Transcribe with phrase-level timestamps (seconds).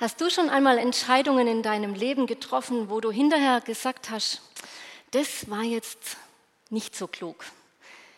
[0.00, 4.40] Hast du schon einmal Entscheidungen in deinem Leben getroffen, wo du hinterher gesagt hast,
[5.10, 6.16] das war jetzt
[6.70, 7.44] nicht so klug?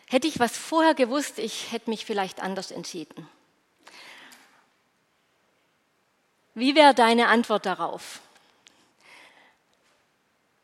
[0.07, 3.27] Hätte ich was vorher gewusst, ich hätte mich vielleicht anders entschieden.
[6.53, 8.21] Wie wäre deine Antwort darauf?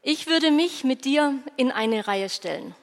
[0.03, 2.75] Ich würde mich mit dir in eine Reihe stellen.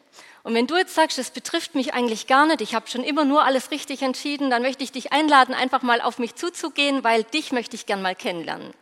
[0.45, 3.25] Und wenn du jetzt sagst, das betrifft mich eigentlich gar nicht, ich habe schon immer
[3.25, 7.25] nur alles richtig entschieden, dann möchte ich dich einladen, einfach mal auf mich zuzugehen, weil
[7.25, 8.75] dich möchte ich gern mal kennenlernen.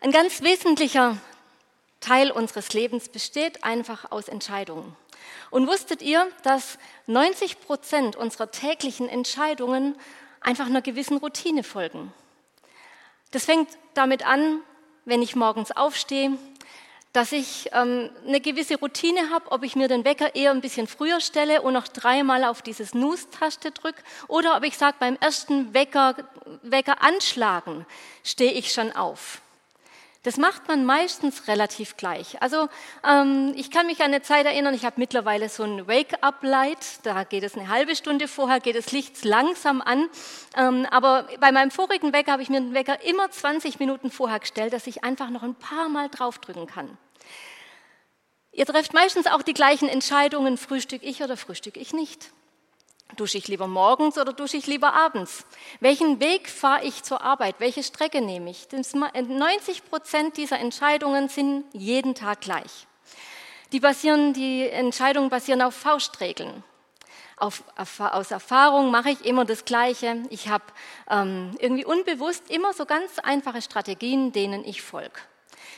[0.00, 1.18] Ein ganz wesentlicher
[2.00, 4.96] Teil unseres Lebens besteht einfach aus Entscheidungen.
[5.50, 9.94] Und wusstet ihr, dass 90 Prozent unserer täglichen Entscheidungen
[10.40, 12.14] einfach einer gewissen Routine folgen?
[13.30, 14.62] Das fängt damit an,
[15.04, 16.38] wenn ich morgens aufstehe,
[17.12, 20.86] dass ich ähm, eine gewisse Routine habe, ob ich mir den Wecker eher ein bisschen
[20.86, 25.74] früher stelle und noch dreimal auf diese Snooze-Taste drücke oder ob ich sage, beim ersten
[25.74, 26.14] Wecker,
[26.62, 27.84] Wecker anschlagen
[28.22, 29.42] stehe ich schon auf.
[30.22, 32.42] Das macht man meistens relativ gleich.
[32.42, 32.68] Also
[33.08, 37.24] ähm, ich kann mich an eine Zeit erinnern, ich habe mittlerweile so ein Wake-up-Light, da
[37.24, 40.10] geht es eine halbe Stunde vorher, geht das Licht langsam an.
[40.58, 44.40] Ähm, aber bei meinem vorigen Wecker habe ich mir den Wecker immer 20 Minuten vorher
[44.40, 46.98] gestellt, dass ich einfach noch ein paar Mal draufdrücken kann.
[48.52, 52.30] Ihr trefft meistens auch die gleichen Entscheidungen, frühstück ich oder frühstück ich nicht.
[53.16, 55.44] Dusche ich lieber morgens oder dusche ich lieber abends?
[55.80, 57.56] Welchen Weg fahre ich zur Arbeit?
[57.58, 58.68] Welche Strecke nehme ich?
[58.70, 62.86] 90 Prozent dieser Entscheidungen sind jeden Tag gleich.
[63.72, 66.64] Die, basieren, die Entscheidungen basieren auf Faustregeln.
[67.36, 67.62] Auf,
[67.98, 70.22] aus Erfahrung mache ich immer das Gleiche.
[70.28, 70.64] Ich habe
[71.08, 75.18] ähm, irgendwie unbewusst immer so ganz einfache Strategien, denen ich folge.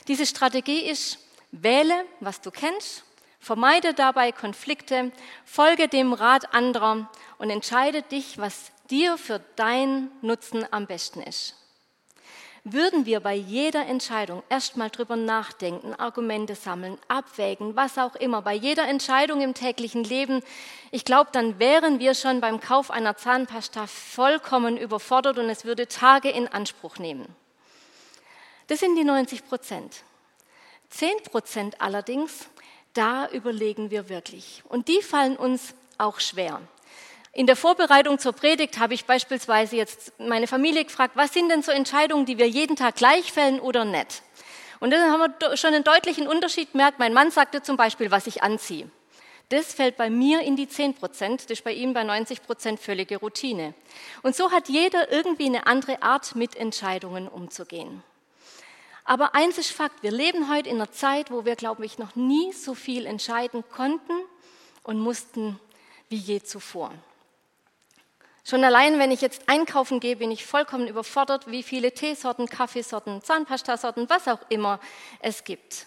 [0.08, 1.18] Diese Strategie ist,
[1.52, 3.04] wähle, was du kennst
[3.42, 5.10] Vermeide dabei Konflikte,
[5.44, 11.56] folge dem Rat anderer und entscheide dich, was dir für deinen Nutzen am besten ist.
[12.62, 18.54] Würden wir bei jeder Entscheidung erstmal drüber nachdenken, Argumente sammeln, abwägen, was auch immer, bei
[18.54, 20.40] jeder Entscheidung im täglichen Leben,
[20.92, 25.88] ich glaube, dann wären wir schon beim Kauf einer Zahnpasta vollkommen überfordert und es würde
[25.88, 27.26] Tage in Anspruch nehmen.
[28.68, 30.04] Das sind die 90 Prozent.
[30.90, 32.48] 10 Prozent allerdings
[32.94, 34.62] da überlegen wir wirklich.
[34.68, 36.60] Und die fallen uns auch schwer.
[37.34, 41.62] In der Vorbereitung zur Predigt habe ich beispielsweise jetzt meine Familie gefragt, was sind denn
[41.62, 44.22] so Entscheidungen, die wir jeden Tag gleich fällen oder nicht?
[44.80, 46.98] Und dann haben wir schon einen deutlichen Unterschied gemerkt.
[46.98, 48.90] Mein Mann sagte zum Beispiel, was ich anziehe.
[49.48, 52.80] Das fällt bei mir in die 10 Prozent, das ist bei ihm bei 90 Prozent
[52.80, 53.74] völlige Routine.
[54.22, 58.02] Und so hat jeder irgendwie eine andere Art, mit Entscheidungen umzugehen.
[59.04, 62.14] Aber eins ist Fakt, wir leben heute in einer Zeit, wo wir, glaube ich, noch
[62.14, 64.12] nie so viel entscheiden konnten
[64.82, 65.58] und mussten
[66.08, 66.92] wie je zuvor.
[68.44, 73.22] Schon allein, wenn ich jetzt einkaufen gehe, bin ich vollkommen überfordert, wie viele Teesorten, Kaffeesorten,
[73.22, 74.80] Zahnpastasorten, was auch immer
[75.20, 75.86] es gibt.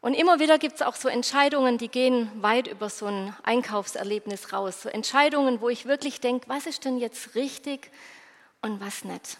[0.00, 4.52] Und immer wieder gibt es auch so Entscheidungen, die gehen weit über so ein Einkaufserlebnis
[4.52, 4.82] raus.
[4.82, 7.90] So Entscheidungen, wo ich wirklich denke, was ist denn jetzt richtig
[8.60, 9.38] und was nicht.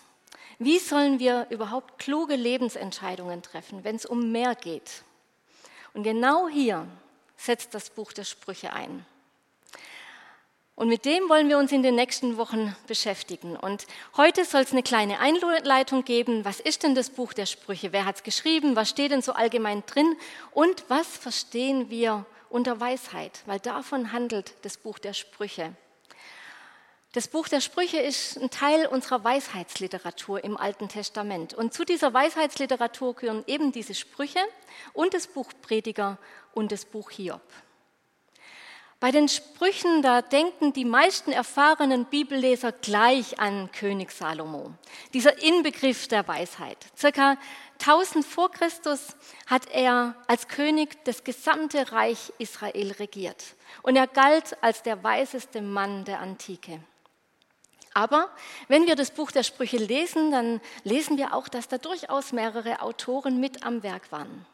[0.58, 5.02] Wie sollen wir überhaupt kluge Lebensentscheidungen treffen, wenn es um mehr geht?
[5.94, 6.86] Und genau hier
[7.36, 9.04] setzt das Buch der Sprüche ein.
[10.76, 13.56] Und mit dem wollen wir uns in den nächsten Wochen beschäftigen.
[13.56, 16.44] Und heute soll es eine kleine Einleitung geben.
[16.44, 17.92] Was ist denn das Buch der Sprüche?
[17.92, 18.74] Wer hat es geschrieben?
[18.74, 20.16] Was steht denn so allgemein drin?
[20.50, 23.42] Und was verstehen wir unter Weisheit?
[23.46, 25.76] Weil davon handelt das Buch der Sprüche.
[27.14, 31.54] Das Buch der Sprüche ist ein Teil unserer Weisheitsliteratur im Alten Testament.
[31.54, 34.40] Und zu dieser Weisheitsliteratur gehören eben diese Sprüche
[34.94, 36.18] und das Buch Prediger
[36.54, 37.40] und das Buch Hiob.
[38.98, 44.72] Bei den Sprüchen, da denken die meisten erfahrenen Bibelleser gleich an König Salomo,
[45.12, 46.78] dieser Inbegriff der Weisheit.
[46.98, 47.36] Circa
[47.80, 49.14] 1000 vor Christus
[49.46, 55.62] hat er als König das gesamte Reich Israel regiert und er galt als der weiseste
[55.62, 56.80] Mann der Antike.
[57.94, 58.28] Aber
[58.66, 62.82] wenn wir das Buch der Sprüche lesen, dann lesen wir auch, dass da durchaus mehrere
[62.82, 64.44] Autoren mit am Werk waren.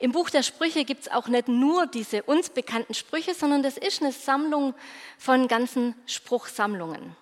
[0.00, 3.76] Im Buch der Sprüche gibt es auch nicht nur diese uns bekannten Sprüche, sondern das
[3.76, 4.74] ist eine Sammlung
[5.18, 7.14] von ganzen Spruchsammlungen.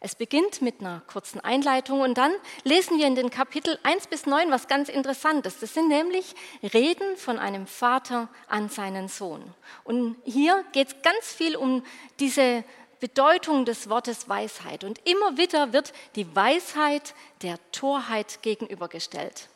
[0.00, 2.32] Es beginnt mit einer kurzen Einleitung und dann
[2.64, 5.58] lesen wir in den Kapitel 1 bis 9 was ganz Interessantes.
[5.60, 9.54] Das sind nämlich Reden von einem Vater an seinen Sohn.
[9.84, 11.82] Und hier geht es ganz viel um
[12.18, 12.64] diese
[13.00, 14.84] Bedeutung des Wortes Weisheit.
[14.84, 19.48] Und immer wieder wird die Weisheit der Torheit gegenübergestellt.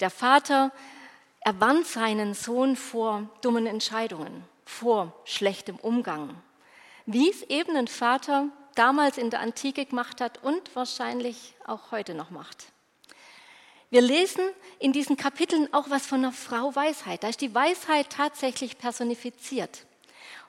[0.00, 0.72] Der Vater
[1.40, 6.40] erwarnt seinen Sohn vor dummen Entscheidungen, vor schlechtem Umgang.
[7.06, 12.14] Wie es eben ein Vater damals in der Antike gemacht hat und wahrscheinlich auch heute
[12.14, 12.66] noch macht.
[13.90, 14.42] Wir lesen
[14.78, 17.22] in diesen Kapiteln auch was von einer Frau Weisheit.
[17.22, 19.84] Da ist die Weisheit tatsächlich personifiziert.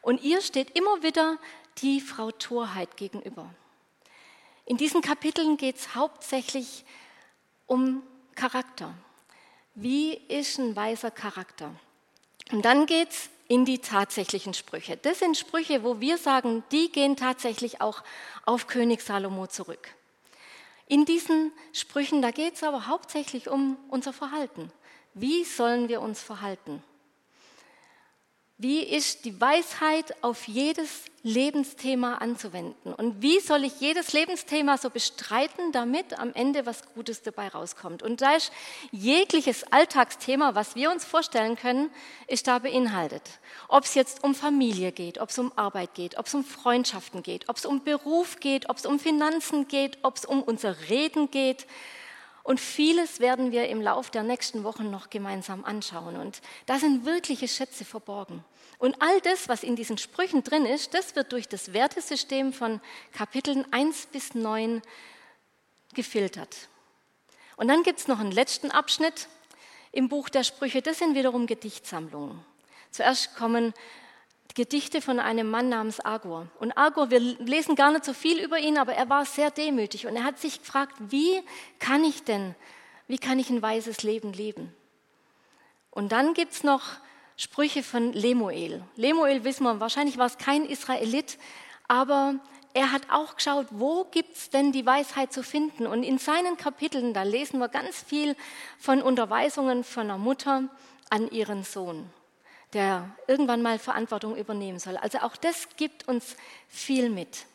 [0.01, 1.37] Und ihr steht immer wieder
[1.79, 3.53] die Frau Torheit gegenüber.
[4.65, 6.85] In diesen Kapiteln geht es hauptsächlich
[7.65, 8.03] um
[8.35, 8.93] Charakter.
[9.75, 11.73] Wie ist ein weiser Charakter?
[12.51, 14.97] Und dann geht es in die tatsächlichen Sprüche.
[14.97, 18.03] Das sind Sprüche, wo wir sagen, die gehen tatsächlich auch
[18.45, 19.89] auf König Salomo zurück.
[20.87, 24.71] In diesen Sprüchen, da geht es aber hauptsächlich um unser Verhalten.
[25.13, 26.83] Wie sollen wir uns verhalten?
[28.63, 32.93] Wie ist die Weisheit auf jedes Lebensthema anzuwenden?
[32.93, 38.03] Und wie soll ich jedes Lebensthema so bestreiten, damit am Ende was Gutes dabei rauskommt?
[38.03, 38.53] Und da ist
[38.93, 41.89] jegliches Alltagsthema, was wir uns vorstellen können,
[42.27, 43.23] ist da beinhaltet.
[43.67, 47.21] Ob es jetzt um Familie geht, ob es um Arbeit geht, ob es um Freundschaften
[47.21, 50.87] geht, ob es um Beruf geht, ob es um Finanzen geht, ob es um unser
[50.87, 51.67] Reden geht,
[52.43, 56.17] und vieles werden wir im Lauf der nächsten Wochen noch gemeinsam anschauen.
[56.17, 58.43] Und da sind wirkliche Schätze verborgen.
[58.83, 62.81] Und all das, was in diesen Sprüchen drin ist, das wird durch das Wertesystem von
[63.13, 64.81] Kapiteln 1 bis 9
[65.93, 66.67] gefiltert.
[67.55, 69.29] Und dann gibt es noch einen letzten Abschnitt
[69.93, 72.43] im Buch der Sprüche, das sind wiederum Gedichtsammlungen.
[72.91, 73.73] Zuerst kommen
[74.53, 76.49] Gedichte von einem Mann namens Agor.
[76.59, 80.07] Und Agor, wir lesen gar nicht so viel über ihn, aber er war sehr demütig
[80.07, 81.41] und er hat sich gefragt, wie
[81.79, 82.53] kann ich denn,
[83.07, 84.75] wie kann ich ein weises Leben leben?
[85.89, 86.81] Und dann gibt es noch
[87.37, 88.83] Sprüche von Lemuel.
[88.95, 91.37] Lemuel wissen wir, wahrscheinlich war es kein Israelit,
[91.87, 92.35] aber
[92.73, 95.85] er hat auch geschaut, wo gibt es denn die Weisheit zu finden?
[95.87, 98.35] Und in seinen Kapiteln, da lesen wir ganz viel
[98.79, 100.63] von Unterweisungen von einer Mutter
[101.09, 102.09] an ihren Sohn
[102.73, 104.97] der irgendwann mal Verantwortung übernehmen soll.
[104.97, 106.35] Also auch das gibt uns
[106.67, 107.45] viel mit.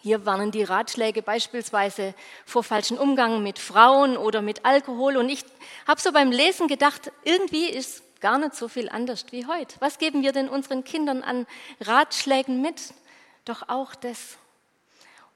[0.00, 2.14] Hier warnen die Ratschläge beispielsweise
[2.46, 5.16] vor falschen Umgang mit Frauen oder mit Alkohol.
[5.16, 5.44] Und ich
[5.86, 9.76] habe so beim Lesen gedacht, irgendwie ist gar nicht so viel anders wie heute.
[9.80, 11.46] Was geben wir denn unseren Kindern an
[11.80, 12.94] Ratschlägen mit?
[13.44, 14.36] Doch auch das.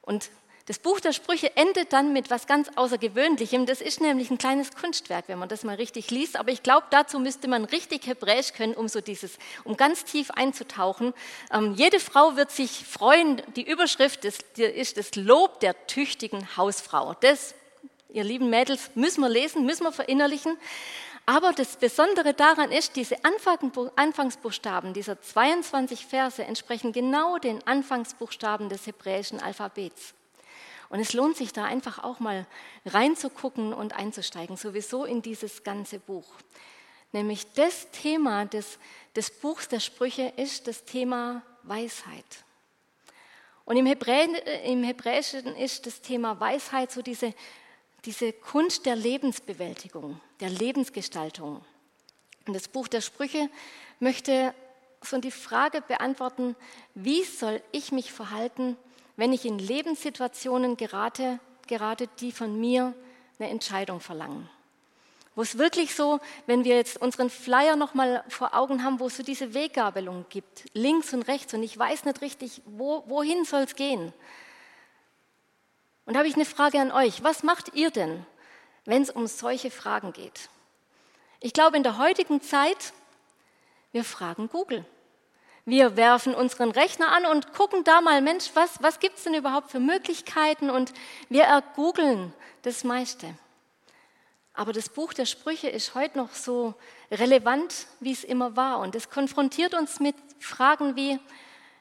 [0.03, 0.31] Und
[0.67, 3.67] das Buch der Sprüche endet dann mit was ganz Außergewöhnlichem.
[3.67, 6.37] Das ist nämlich ein kleines Kunstwerk, wenn man das mal richtig liest.
[6.37, 10.31] Aber ich glaube, dazu müsste man richtig Hebräisch können, um so dieses, um ganz tief
[10.31, 11.15] einzutauchen.
[11.53, 13.43] Ähm, jede Frau wird sich freuen.
[13.57, 17.15] Die Überschrift ist, ist das Lob der tüchtigen Hausfrau.
[17.21, 17.55] Das,
[18.11, 20.57] ihr lieben Mädels, müssen wir lesen, müssen wir verinnerlichen.
[21.25, 28.87] Aber das Besondere daran ist, diese Anfangsbuchstaben dieser 22 Verse entsprechen genau den Anfangsbuchstaben des
[28.87, 30.15] hebräischen Alphabets.
[30.89, 32.47] Und es lohnt sich da einfach auch mal
[32.85, 36.27] reinzugucken und einzusteigen, sowieso in dieses ganze Buch.
[37.13, 38.79] Nämlich das Thema des,
[39.15, 42.45] des Buchs der Sprüche ist das Thema Weisheit.
[43.65, 44.25] Und im, Hebräi,
[44.65, 47.33] im Hebräischen ist das Thema Weisheit so diese,
[48.05, 51.65] diese Kunst der Lebensbewältigung, der Lebensgestaltung.
[52.47, 53.49] Und das Buch der Sprüche
[54.01, 54.55] möchte
[55.01, 56.57] so die Frage beantworten,
[56.95, 58.77] wie soll ich mich verhalten,
[59.17, 62.95] wenn ich in Lebenssituationen gerate, gerate, die von mir
[63.39, 64.49] eine Entscheidung verlangen.
[65.35, 69.17] Wo es wirklich so, wenn wir jetzt unseren Flyer nochmal vor Augen haben, wo es
[69.17, 73.63] so diese Weggabelung gibt, links und rechts, und ich weiß nicht richtig, wo, wohin soll
[73.63, 74.13] es gehen.
[76.05, 77.23] Und da habe ich eine Frage an euch.
[77.23, 78.27] Was macht ihr denn,
[78.85, 80.49] wenn es um solche Fragen geht?
[81.41, 82.93] Ich glaube, in der heutigen Zeit,
[83.93, 84.85] wir fragen Google.
[85.65, 89.35] Wir werfen unseren Rechner an und gucken da mal, Mensch, was, was gibt es denn
[89.35, 90.71] überhaupt für Möglichkeiten?
[90.71, 90.93] Und
[91.29, 92.33] wir ergoogeln
[92.63, 93.33] das meiste.
[94.55, 96.75] Aber das Buch der Sprüche ist heute noch so
[97.11, 98.81] relevant, wie es immer war.
[98.81, 101.21] Und es konfrontiert uns mit Fragen wie,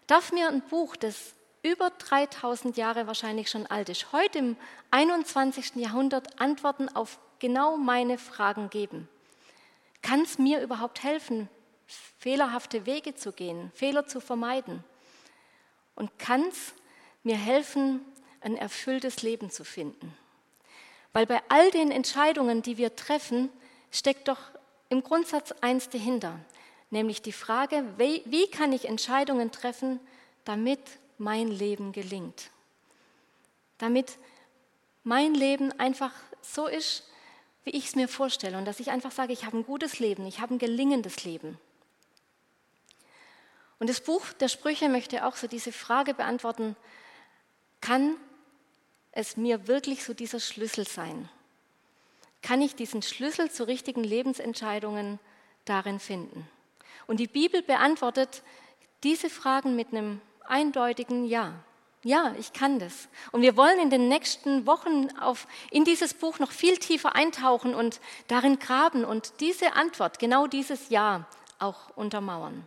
[0.06, 1.34] darf mir ein Buch, das
[1.64, 4.58] über 3000 Jahre wahrscheinlich schon alt ist, heute im
[4.92, 5.76] 21.
[5.76, 9.08] Jahrhundert Antworten auf genau meine Fragen geben?
[10.02, 11.50] Kann es mir überhaupt helfen,
[12.18, 14.84] fehlerhafte Wege zu gehen, Fehler zu vermeiden
[15.96, 16.74] und kann es
[17.24, 18.04] mir helfen,
[18.42, 20.16] ein erfülltes Leben zu finden.
[21.14, 23.50] Weil bei all den Entscheidungen, die wir treffen,
[23.92, 24.40] steckt doch
[24.90, 26.40] im Grundsatz eins dahinter,
[26.90, 30.00] nämlich die Frage, wie, kann ich Entscheidungen treffen,
[30.46, 30.80] damit
[31.22, 32.50] mein Leben gelingt.
[33.78, 34.18] Damit
[35.04, 36.12] mein Leben einfach
[36.42, 37.04] so ist,
[37.64, 40.26] wie ich es mir vorstelle und dass ich einfach sage, ich habe ein gutes Leben,
[40.26, 41.60] ich habe ein gelingendes Leben.
[43.80, 46.76] Und das Buch der Sprüche möchte auch so diese Frage beantworten,
[47.82, 48.16] kann
[49.12, 51.30] es mir wirklich so dieser Schlüssel sein?
[52.42, 55.20] Kann ich diesen Schlüssel zu richtigen Lebensentscheidungen
[55.66, 56.48] darin finden?
[57.06, 58.42] Und die Bibel beantwortet
[59.04, 60.22] diese Fragen mit einem
[60.52, 61.54] eindeutigen Ja.
[62.04, 63.10] Ja, ich kann das.
[63.32, 67.76] Und wir wollen in den nächsten Wochen auf, in dieses Buch noch viel tiefer eintauchen
[67.76, 71.28] und darin graben und diese Antwort, genau dieses Ja,
[71.60, 72.66] auch untermauern.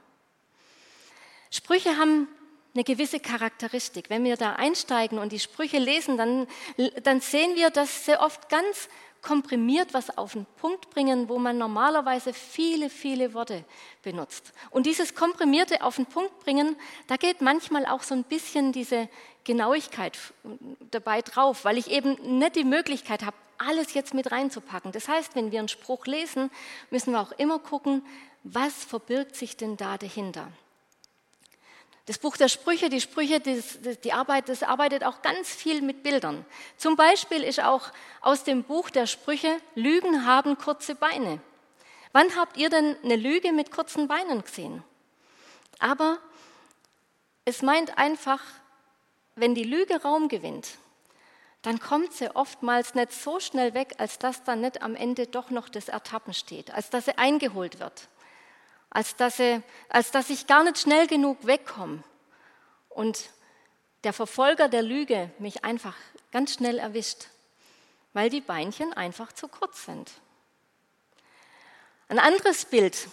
[1.50, 2.28] Sprüche haben
[2.74, 4.08] eine gewisse Charakteristik.
[4.08, 6.46] Wenn wir da einsteigen und die Sprüche lesen, dann,
[7.02, 8.88] dann sehen wir, dass sie oft ganz
[9.24, 13.64] komprimiert was auf den Punkt bringen, wo man normalerweise viele, viele Worte
[14.02, 14.52] benutzt.
[14.70, 16.76] Und dieses komprimierte auf den Punkt bringen,
[17.06, 19.08] da geht manchmal auch so ein bisschen diese
[19.44, 20.18] Genauigkeit
[20.90, 24.92] dabei drauf, weil ich eben nicht die Möglichkeit habe, alles jetzt mit reinzupacken.
[24.92, 26.50] Das heißt, wenn wir einen Spruch lesen,
[26.90, 28.04] müssen wir auch immer gucken,
[28.42, 30.48] was verbirgt sich denn da dahinter.
[32.06, 36.02] Das Buch der Sprüche, die Sprüche, das, die Arbeit, das arbeitet auch ganz viel mit
[36.02, 36.44] Bildern.
[36.76, 41.40] Zum Beispiel ist auch aus dem Buch der Sprüche, Lügen haben kurze Beine.
[42.12, 44.84] Wann habt ihr denn eine Lüge mit kurzen Beinen gesehen?
[45.78, 46.18] Aber
[47.46, 48.40] es meint einfach,
[49.34, 50.68] wenn die Lüge Raum gewinnt,
[51.62, 55.48] dann kommt sie oftmals nicht so schnell weg, als dass dann nicht am Ende doch
[55.48, 58.08] noch das Ertappen steht, als dass sie eingeholt wird
[58.94, 62.02] als dass, sie, als dass ich gar nicht schnell genug wegkomme
[62.88, 63.28] und
[64.04, 65.96] der Verfolger der Lüge mich einfach
[66.32, 67.26] ganz schnell erwischt,
[68.12, 70.10] weil die Beinchen einfach zu kurz sind.
[72.08, 73.08] Ein anderes Bild,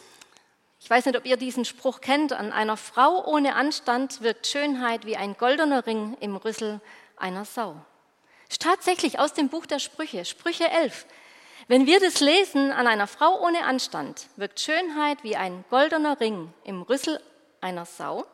[0.80, 5.06] ich weiß nicht, ob ihr diesen Spruch kennt, an einer Frau ohne Anstand wirkt Schönheit
[5.06, 6.80] wie ein goldener Ring im Rüssel
[7.18, 7.76] einer Sau.
[8.50, 11.08] Ist tatsächlich aus dem Buch der Sprüche, Sprüche 11.
[11.68, 16.54] Wenn wir das lesen an einer Frau ohne Anstand, wirkt Schönheit wie ein goldener Ring
[16.64, 17.22] im Rüssel
[17.62, 18.26] einer Sau,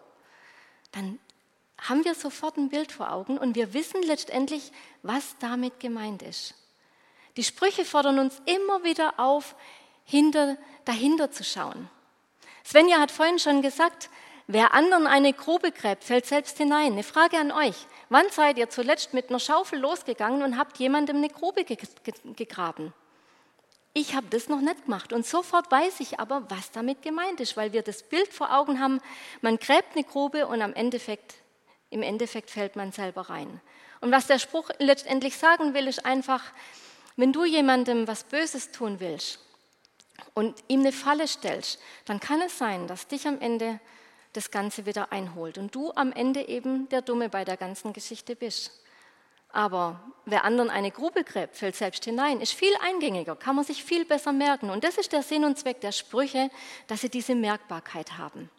[0.92, 1.20] dann
[1.80, 4.72] haben wir sofort ein Bild vor Augen und wir wissen letztendlich,
[5.04, 6.56] was damit gemeint ist.
[7.36, 9.56] Die Sprüche fordern uns immer wieder auf,
[10.06, 11.90] hinter, dahinter zu schauen.
[12.66, 14.10] Svenja hat vorhin schon gesagt,
[14.48, 16.94] wer anderen eine Grube gräbt, fällt selbst hinein.
[16.94, 17.76] Eine Frage an euch.
[18.10, 22.94] Wann seid ihr zuletzt mit einer Schaufel losgegangen und habt jemandem eine Grube gegraben?
[24.00, 25.12] Ich habe das noch nicht gemacht.
[25.12, 28.80] Und sofort weiß ich aber, was damit gemeint ist, weil wir das Bild vor Augen
[28.80, 29.02] haben,
[29.42, 31.34] man gräbt eine Grube und am Endeffekt,
[31.90, 33.60] im Endeffekt fällt man selber rein.
[34.00, 36.44] Und was der Spruch letztendlich sagen will, ist einfach,
[37.16, 39.40] wenn du jemandem was Böses tun willst
[40.36, 43.80] und ihm eine Falle stellst, dann kann es sein, dass dich am Ende
[44.34, 48.36] das Ganze wieder einholt und du am Ende eben der Dumme bei der ganzen Geschichte
[48.36, 48.80] bist.
[49.50, 53.84] Aber wer anderen eine Grube gräbt, fällt selbst hinein, ist viel eingängiger, kann man sich
[53.84, 54.70] viel besser merken.
[54.70, 56.50] Und das ist der Sinn und Zweck der Sprüche,
[56.88, 58.50] dass sie diese Merkbarkeit haben.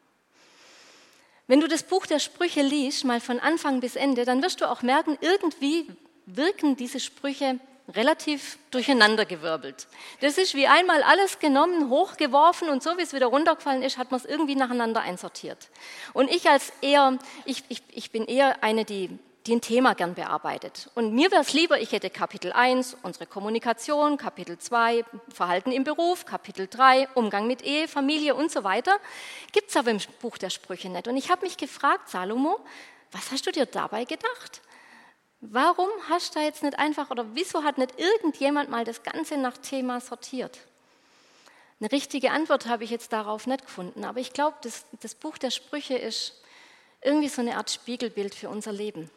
[1.46, 4.70] Wenn du das Buch der Sprüche liest, mal von Anfang bis Ende, dann wirst du
[4.70, 5.86] auch merken, irgendwie
[6.26, 7.58] wirken diese Sprüche
[7.94, 9.86] relativ durcheinandergewirbelt.
[10.20, 14.10] Das ist wie einmal alles genommen, hochgeworfen und so wie es wieder runtergefallen ist, hat
[14.10, 15.70] man es irgendwie nacheinander einsortiert.
[16.12, 20.14] Und ich als eher, ich, ich, ich bin eher eine, die die ein Thema gern
[20.14, 20.90] bearbeitet.
[20.94, 25.84] Und mir wäre es lieber, ich hätte Kapitel 1, unsere Kommunikation, Kapitel 2, Verhalten im
[25.84, 28.98] Beruf, Kapitel 3, Umgang mit Ehe, Familie und so weiter.
[29.52, 31.08] Gibt es aber im Buch der Sprüche nicht.
[31.08, 32.60] Und ich habe mich gefragt, Salomo,
[33.12, 34.60] was hast du dir dabei gedacht?
[35.40, 39.36] Warum hast du da jetzt nicht einfach, oder wieso hat nicht irgendjemand mal das Ganze
[39.36, 40.58] nach Thema sortiert?
[41.80, 45.38] Eine richtige Antwort habe ich jetzt darauf nicht gefunden, aber ich glaube, das, das Buch
[45.38, 46.42] der Sprüche ist
[47.02, 49.10] irgendwie so eine Art Spiegelbild für unser Leben.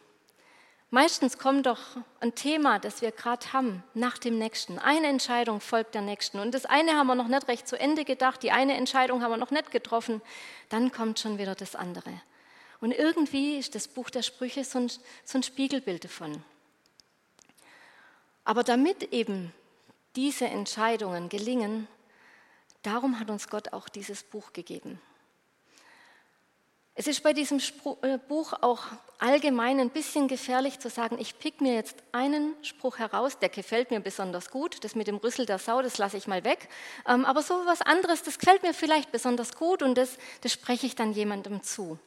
[0.93, 1.79] Meistens kommt doch
[2.19, 4.77] ein Thema, das wir gerade haben, nach dem nächsten.
[4.77, 6.37] Eine Entscheidung folgt der nächsten.
[6.37, 9.31] Und das eine haben wir noch nicht recht zu Ende gedacht, die eine Entscheidung haben
[9.31, 10.21] wir noch nicht getroffen.
[10.67, 12.11] Dann kommt schon wieder das andere.
[12.81, 14.89] Und irgendwie ist das Buch der Sprüche so ein,
[15.23, 16.43] so ein Spiegelbild davon.
[18.43, 19.53] Aber damit eben
[20.17, 21.87] diese Entscheidungen gelingen,
[22.83, 24.99] darum hat uns Gott auch dieses Buch gegeben.
[27.01, 27.59] Es ist bei diesem
[28.03, 28.83] äh, Buch auch
[29.17, 33.89] allgemein ein bisschen gefährlich zu sagen, ich pick mir jetzt einen Spruch heraus, der gefällt
[33.89, 34.83] mir besonders gut.
[34.83, 36.69] Das mit dem Rüssel der Sau, das lasse ich mal weg.
[37.07, 40.85] Ähm, aber so was anderes, das gefällt mir vielleicht besonders gut und das, das spreche
[40.85, 41.97] ich dann jemandem zu.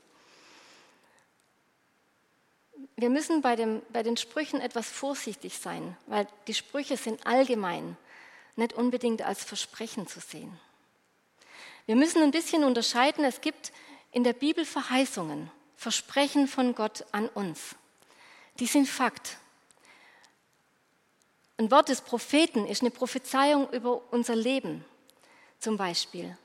[2.94, 7.96] Wir müssen bei, dem, bei den Sprüchen etwas vorsichtig sein, weil die Sprüche sind allgemein,
[8.54, 10.56] nicht unbedingt als Versprechen zu sehen.
[11.86, 13.24] Wir müssen ein bisschen unterscheiden.
[13.24, 13.72] Es gibt
[14.14, 17.74] in der Bibel Verheißungen, Versprechen von Gott an uns.
[18.60, 19.38] Die sind Fakt.
[21.56, 24.84] Ein Wort des Propheten ist eine Prophezeiung über unser Leben
[25.58, 26.38] zum Beispiel.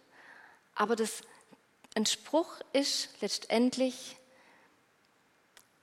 [0.73, 1.21] Aber das,
[1.93, 4.17] ein Spruch ist letztendlich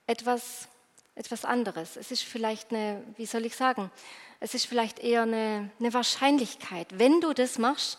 [0.07, 0.67] etwas,
[1.15, 1.95] etwas anderes.
[1.95, 3.91] Es ist vielleicht eine, wie soll ich sagen,
[4.41, 6.99] es ist vielleicht eher eine, eine Wahrscheinlichkeit.
[6.99, 7.97] Wenn du das machst,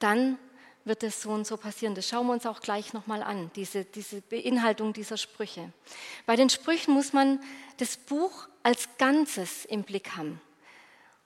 [0.00, 0.38] dann
[0.84, 1.94] wird es so und so passieren.
[1.94, 5.72] Das schauen wir uns auch gleich nochmal an, diese, diese Beinhaltung dieser Sprüche.
[6.26, 7.40] Bei den Sprüchen muss man
[7.78, 10.40] das Buch als Ganzes im Blick haben.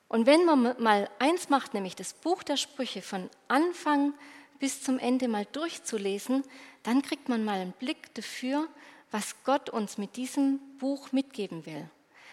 [0.07, 4.13] Und wenn man mal eins macht, nämlich das Buch der Sprüche von Anfang
[4.59, 6.43] bis zum Ende mal durchzulesen,
[6.83, 8.67] dann kriegt man mal einen Blick dafür,
[9.11, 11.89] was Gott uns mit diesem Buch mitgeben will.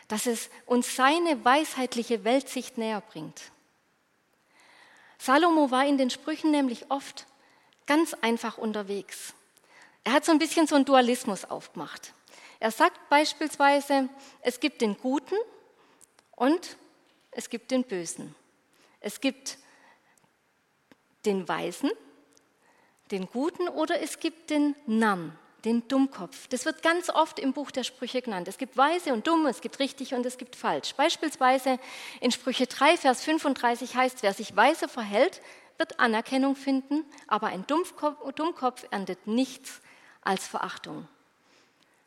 [0.08, 3.52] Dass es uns seine weisheitliche Weltsicht näher bringt.
[5.24, 7.26] Salomo war in den Sprüchen nämlich oft
[7.86, 9.32] ganz einfach unterwegs.
[10.04, 12.12] Er hat so ein bisschen so einen Dualismus aufgemacht.
[12.60, 14.10] Er sagt beispielsweise,
[14.42, 15.36] es gibt den Guten
[16.32, 16.76] und
[17.30, 18.34] es gibt den Bösen.
[19.00, 19.56] Es gibt
[21.24, 21.90] den Weisen,
[23.10, 26.48] den Guten oder es gibt den Narren, den Dummkopf.
[26.48, 28.48] Das wird ganz oft im Buch der Sprüche genannt.
[28.48, 30.94] Es gibt Weise und Dumme, es gibt richtig und es gibt falsch.
[30.94, 31.78] Beispielsweise
[32.20, 35.40] in Sprüche 3, Vers 35 heißt, wer sich weise verhält,
[35.78, 39.80] wird Anerkennung finden, aber ein Dummkopf erntet nichts
[40.22, 41.08] als Verachtung.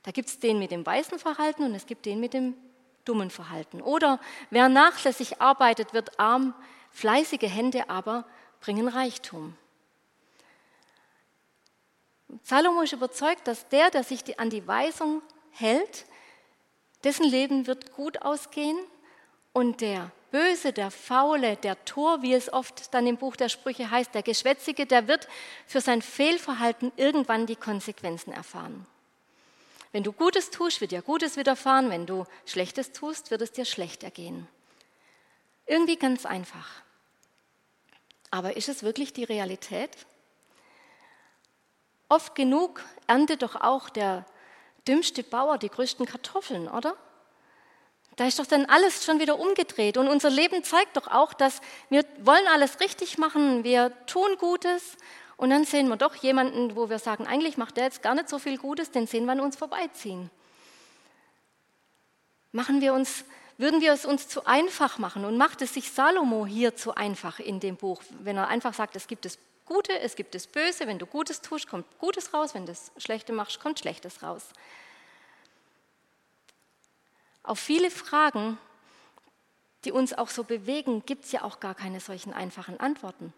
[0.03, 2.55] Da gibt es den mit dem weisen Verhalten und es gibt den mit dem
[3.03, 3.81] dummen Verhalten.
[3.81, 6.53] Oder wer nachlässig arbeitet, wird arm,
[6.91, 8.25] fleißige Hände aber
[8.61, 9.55] bringen Reichtum.
[12.43, 16.05] Salomo ist überzeugt, dass der, der sich an die Weisung hält,
[17.03, 18.77] dessen Leben wird gut ausgehen
[19.53, 23.89] und der Böse, der Faule, der Tor, wie es oft dann im Buch der Sprüche
[23.89, 25.27] heißt, der Geschwätzige, der wird
[25.65, 28.85] für sein Fehlverhalten irgendwann die Konsequenzen erfahren.
[29.93, 31.89] Wenn du Gutes tust, wird dir Gutes widerfahren.
[31.89, 34.47] Wenn du Schlechtes tust, wird es dir schlecht ergehen.
[35.65, 36.67] Irgendwie ganz einfach.
[38.29, 39.89] Aber ist es wirklich die Realität?
[42.09, 44.25] Oft genug erntet doch auch der
[44.87, 46.95] dümmste Bauer die größten Kartoffeln, oder?
[48.15, 49.97] Da ist doch dann alles schon wieder umgedreht.
[49.97, 54.97] Und unser Leben zeigt doch auch, dass wir wollen alles richtig machen, wir tun Gutes
[55.37, 58.27] und dann sehen wir doch jemanden, wo wir sagen, eigentlich macht der jetzt gar nicht
[58.27, 60.31] so viel Gutes, den sehen wir an uns vorbeiziehen.
[62.51, 63.23] Machen wir uns,
[63.59, 67.39] würden wir es uns zu einfach machen und macht es sich Salomo hier zu einfach
[67.39, 70.87] in dem Buch, wenn er einfach sagt, es gibt das Gute, es gibt das Böse,
[70.87, 74.45] wenn du Gutes tust, kommt Gutes raus, wenn du das Schlechte machst, kommt Schlechtes raus.
[77.43, 78.57] Auf viele Fragen,
[79.83, 83.33] die uns auch so bewegen, gibt es ja auch gar keine solchen einfachen Antworten.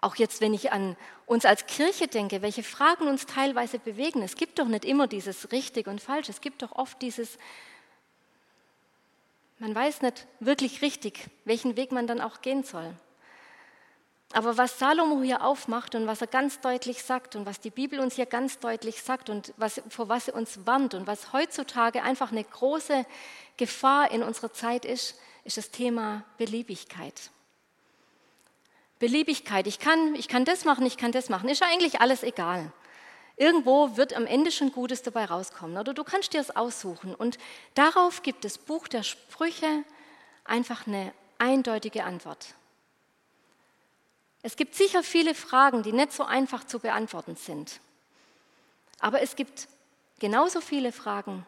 [0.00, 4.22] Auch jetzt, wenn ich an uns als Kirche denke, welche Fragen uns teilweise bewegen.
[4.22, 6.28] Es gibt doch nicht immer dieses richtig und falsch.
[6.28, 7.38] Es gibt doch oft dieses,
[9.58, 12.94] man weiß nicht wirklich richtig, welchen Weg man dann auch gehen soll.
[14.32, 17.98] Aber was Salomo hier aufmacht und was er ganz deutlich sagt und was die Bibel
[17.98, 22.02] uns hier ganz deutlich sagt und was, vor was sie uns warnt und was heutzutage
[22.02, 23.04] einfach eine große
[23.56, 27.30] Gefahr in unserer Zeit ist, ist das Thema Beliebigkeit.
[29.00, 32.22] Beliebigkeit, ich kann, ich kann das machen, ich kann das machen, ist ja eigentlich alles
[32.22, 32.72] egal.
[33.36, 37.14] Irgendwo wird am Ende schon Gutes dabei rauskommen oder du kannst dir es aussuchen.
[37.14, 37.38] Und
[37.74, 39.84] darauf gibt das Buch der Sprüche
[40.44, 42.54] einfach eine eindeutige Antwort.
[44.42, 47.80] Es gibt sicher viele Fragen, die nicht so einfach zu beantworten sind.
[48.98, 49.68] Aber es gibt
[50.18, 51.46] genauso viele Fragen,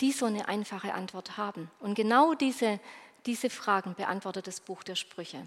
[0.00, 1.70] die so eine einfache Antwort haben.
[1.80, 2.80] Und genau diese,
[3.26, 5.46] diese Fragen beantwortet das Buch der Sprüche.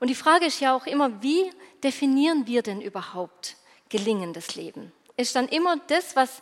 [0.00, 1.50] Und die Frage ist ja auch immer, wie
[1.82, 3.56] definieren wir denn überhaupt
[3.88, 4.92] gelingendes Leben?
[5.16, 6.40] Ist dann immer das, was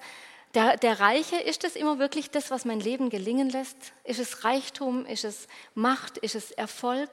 [0.54, 3.76] der, der Reiche, ist es immer wirklich das, was mein Leben gelingen lässt?
[4.04, 5.06] Ist es Reichtum?
[5.06, 6.18] Ist es Macht?
[6.18, 7.11] Ist es Erfolg?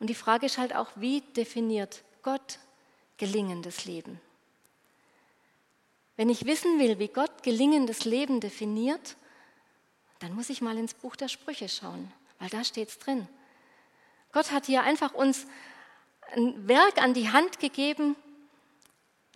[0.00, 2.58] Und die Frage ist halt auch, wie definiert Gott
[3.16, 4.20] gelingendes Leben?
[6.16, 9.16] Wenn ich wissen will, wie Gott gelingendes Leben definiert,
[10.18, 13.28] dann muss ich mal ins Buch der Sprüche schauen, weil da steht es drin.
[14.32, 15.46] Gott hat hier einfach uns
[16.34, 18.16] ein Werk an die Hand gegeben,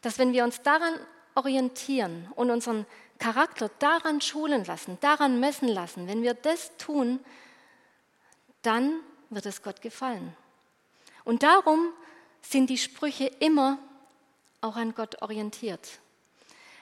[0.01, 0.95] dass wenn wir uns daran
[1.35, 2.87] orientieren und unseren
[3.19, 7.21] Charakter daran schulen lassen, daran messen lassen, wenn wir das tun,
[8.63, 10.37] dann wird es Gott gefallen.
[11.25, 11.93] Und darum
[12.41, 13.79] sind die Sprüche immer
[14.61, 16.01] auch an Gott orientiert.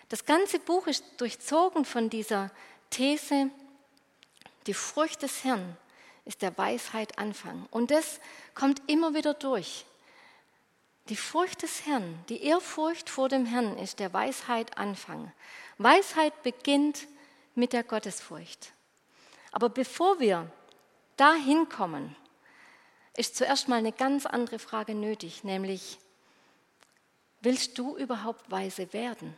[0.08, 2.50] Das ganze Buch ist durchzogen von dieser
[2.90, 3.50] These,
[4.66, 5.76] die Furcht des Herrn
[6.24, 7.66] ist der Weisheit Anfang.
[7.70, 8.20] Und das
[8.54, 9.84] kommt immer wieder durch.
[11.08, 15.32] Die Furcht des Herrn, die Ehrfurcht vor dem Herrn ist der Weisheit Anfang.
[15.78, 17.08] Weisheit beginnt
[17.54, 18.72] mit der Gottesfurcht.
[19.50, 20.50] Aber bevor wir
[21.16, 22.14] dahin kommen,
[23.20, 25.98] ist zuerst mal eine ganz andere Frage nötig, nämlich,
[27.42, 29.36] willst du überhaupt weise werden?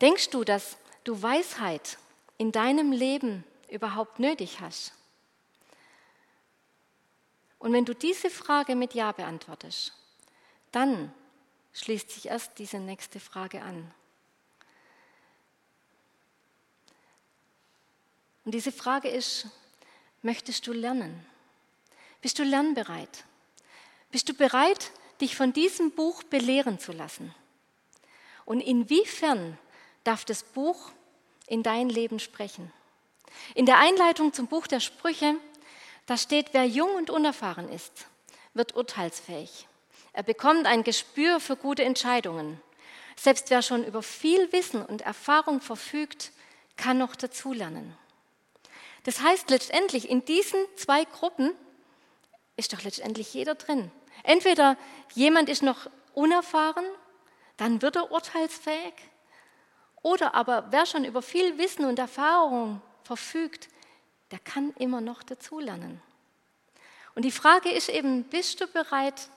[0.00, 1.98] Denkst du, dass du Weisheit
[2.38, 4.94] in deinem Leben überhaupt nötig hast?
[7.58, 9.92] Und wenn du diese Frage mit Ja beantwortest,
[10.72, 11.12] dann
[11.74, 13.92] schließt sich erst diese nächste Frage an.
[18.46, 19.46] Und diese Frage ist,
[20.22, 21.33] möchtest du lernen?
[22.24, 23.24] Bist du lernbereit?
[24.10, 27.34] Bist du bereit, dich von diesem Buch belehren zu lassen?
[28.46, 29.58] Und inwiefern
[30.04, 30.90] darf das Buch
[31.48, 32.72] in dein Leben sprechen?
[33.54, 35.34] In der Einleitung zum Buch der Sprüche,
[36.06, 38.06] da steht, wer jung und unerfahren ist,
[38.54, 39.68] wird urteilsfähig.
[40.14, 42.58] Er bekommt ein Gespür für gute Entscheidungen.
[43.16, 46.32] Selbst wer schon über viel Wissen und Erfahrung verfügt,
[46.78, 47.94] kann noch dazulernen.
[49.02, 51.52] Das heißt letztendlich, in diesen zwei Gruppen
[52.56, 53.90] ist doch letztendlich jeder drin.
[54.22, 54.76] Entweder
[55.14, 56.84] jemand ist noch unerfahren,
[57.56, 58.94] dann wird er urteilsfähig,
[60.04, 63.68] oder aber wer schon über viel Wissen und Erfahrung verfügt,
[64.30, 66.02] der kann immer noch dazulernen.
[67.14, 69.30] Und die Frage ist eben, bist du bereit,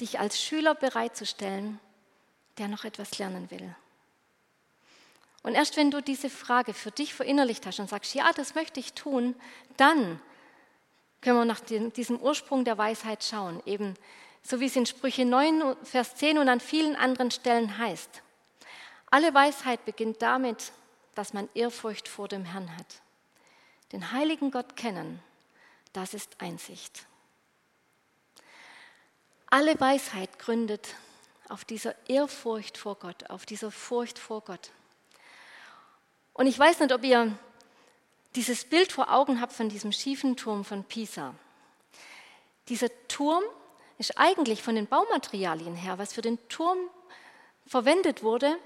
[0.00, 1.78] dich als Schüler bereitzustellen,
[2.56, 3.74] der noch etwas lernen will?
[5.42, 8.80] Und erst wenn du diese Frage für dich verinnerlicht hast und sagst, ja, das möchte
[8.80, 9.34] ich tun,
[9.76, 10.20] dann
[11.22, 13.94] können wir nach diesem Ursprung der Weisheit schauen, eben
[14.42, 18.22] so wie es in Sprüche 9, Vers 10 und an vielen anderen Stellen heißt.
[19.10, 20.72] Alle Weisheit beginnt damit,
[21.14, 23.02] dass man Ehrfurcht vor dem Herrn hat.
[23.92, 25.22] Den heiligen Gott kennen,
[25.92, 27.06] das ist Einsicht.
[29.46, 30.96] Alle Weisheit gründet
[31.48, 34.70] auf dieser Ehrfurcht vor Gott, auf dieser Furcht vor Gott.
[36.32, 37.36] Und ich weiß nicht, ob ihr
[38.34, 41.34] dieses Bild vor Augen habt von diesem schiefen Turm von Pisa.
[42.68, 43.42] Dieser Turm
[43.98, 46.78] ist eigentlich von den Baumaterialien her, was für den Turm
[47.66, 48.56] verwendet wurde,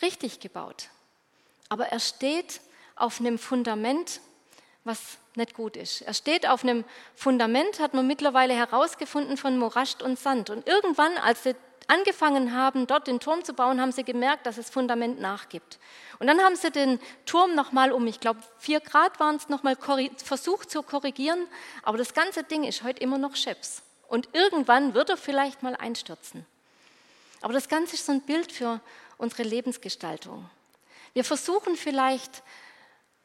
[0.00, 0.88] richtig gebaut.
[1.68, 2.60] Aber er steht
[2.96, 4.20] auf einem Fundament,
[4.84, 6.02] was nicht gut ist.
[6.02, 10.50] Er steht auf einem Fundament, hat man mittlerweile herausgefunden, von Morast und Sand.
[10.50, 11.54] Und irgendwann, als sie
[11.88, 15.78] angefangen haben, dort den Turm zu bauen, haben sie gemerkt, dass das Fundament nachgibt.
[16.18, 19.76] Und dann haben sie den Turm nochmal um, ich glaube, vier Grad waren es, nochmal
[20.16, 21.46] versucht zu korrigieren.
[21.82, 23.82] Aber das ganze Ding ist heute immer noch Scheps.
[24.06, 26.46] Und irgendwann wird er vielleicht mal einstürzen.
[27.40, 28.80] Aber das Ganze ist so ein Bild für
[29.16, 30.48] unsere Lebensgestaltung.
[31.12, 32.42] Wir versuchen vielleicht,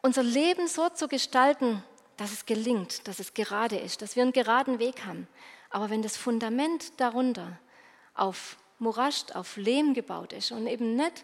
[0.01, 1.83] unser Leben so zu gestalten,
[2.17, 5.27] dass es gelingt, dass es gerade ist, dass wir einen geraden Weg haben.
[5.69, 7.57] Aber wenn das Fundament darunter
[8.13, 11.23] auf Morast, auf Lehm gebaut ist und eben nicht,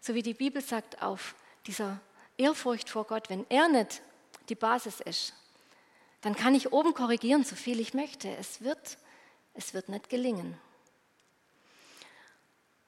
[0.00, 1.34] so wie die Bibel sagt, auf
[1.66, 2.00] dieser
[2.36, 4.00] Ehrfurcht vor Gott, wenn er nicht
[4.48, 5.34] die Basis ist,
[6.20, 8.28] dann kann ich oben korrigieren, so viel ich möchte.
[8.36, 8.98] Es wird,
[9.54, 10.58] es wird nicht gelingen.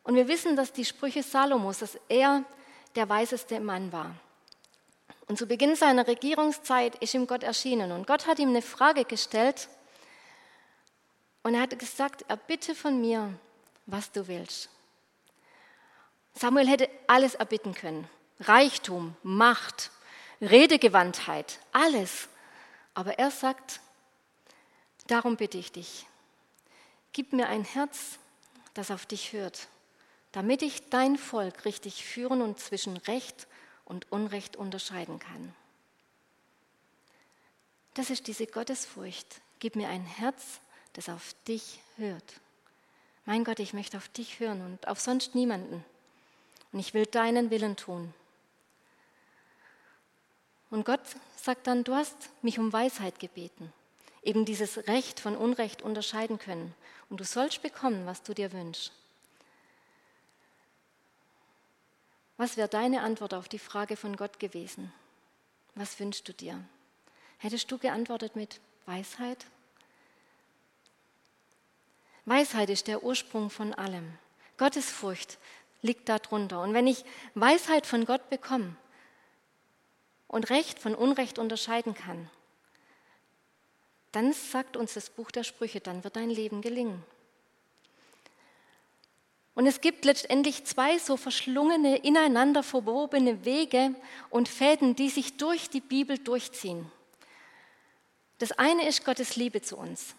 [0.02, 2.44] Und wir wissen, dass die Sprüche Salomos, dass er
[2.94, 4.14] der weiseste Mann war.
[5.28, 9.04] Und zu Beginn seiner Regierungszeit ist ihm Gott erschienen und Gott hat ihm eine Frage
[9.04, 9.68] gestellt,
[11.42, 13.32] und er hat gesagt, erbitte von mir,
[13.86, 14.68] was du willst.
[16.34, 18.08] Samuel hätte alles erbitten können.
[18.40, 19.90] Reichtum, Macht,
[20.40, 22.28] Redegewandtheit, alles.
[22.94, 23.80] Aber er sagt,
[25.06, 26.06] darum bitte ich dich,
[27.12, 28.18] gib mir ein Herz,
[28.74, 29.68] das auf dich hört,
[30.32, 33.46] damit ich dein Volk richtig führen und zwischen Recht
[33.84, 35.54] und Unrecht unterscheiden kann.
[37.94, 39.40] Das ist diese Gottesfurcht.
[39.58, 40.60] Gib mir ein Herz,
[40.94, 42.40] das auf dich hört.
[43.26, 45.84] Mein Gott, ich möchte auf dich hören und auf sonst niemanden.
[46.72, 48.14] Und ich will deinen Willen tun.
[50.70, 51.00] Und Gott
[51.36, 53.72] sagt dann, du hast mich um Weisheit gebeten,
[54.22, 56.74] eben dieses Recht von Unrecht unterscheiden können.
[57.08, 58.92] Und du sollst bekommen, was du dir wünschst.
[62.36, 64.92] Was wäre deine Antwort auf die Frage von Gott gewesen?
[65.74, 66.62] Was wünschst du dir?
[67.38, 69.46] Hättest du geantwortet mit Weisheit?
[72.26, 74.12] Weisheit ist der Ursprung von allem.
[74.58, 75.38] Gottesfurcht
[75.82, 76.60] liegt darunter.
[76.60, 77.04] Und wenn ich
[77.34, 78.76] Weisheit von Gott bekomme
[80.28, 82.30] und Recht von Unrecht unterscheiden kann,
[84.12, 87.02] dann sagt uns das Buch der Sprüche, dann wird dein Leben gelingen.
[89.54, 93.94] Und es gibt letztendlich zwei so verschlungene, ineinander verwobene Wege
[94.30, 96.90] und Fäden, die sich durch die Bibel durchziehen.
[98.38, 100.14] Das eine ist Gottes Liebe zu uns